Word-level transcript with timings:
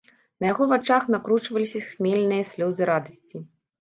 На 0.43 0.47
яго 0.51 0.63
вачах 0.71 1.03
накручваліся 1.15 1.79
хмельныя 1.91 2.43
слёзы 2.53 2.81
радасці. 2.93 3.37